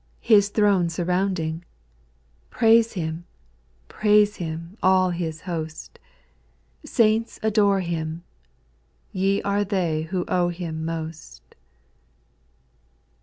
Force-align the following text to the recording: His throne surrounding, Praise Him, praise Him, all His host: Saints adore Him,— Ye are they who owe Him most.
His 0.23 0.49
throne 0.49 0.89
surrounding, 0.89 1.63
Praise 2.49 2.93
Him, 2.93 3.25
praise 3.87 4.37
Him, 4.37 4.75
all 4.81 5.11
His 5.11 5.41
host: 5.41 5.99
Saints 6.83 7.39
adore 7.43 7.81
Him,— 7.81 8.23
Ye 9.11 9.43
are 9.43 9.63
they 9.63 10.07
who 10.09 10.25
owe 10.27 10.49
Him 10.49 10.83
most. 10.83 11.53